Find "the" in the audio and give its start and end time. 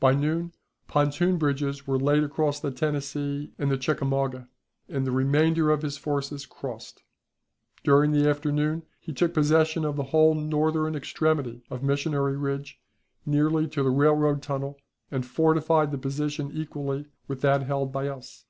2.60-2.70, 3.70-3.78, 5.06-5.10, 8.12-8.28, 9.96-10.02, 13.82-13.88, 15.90-15.96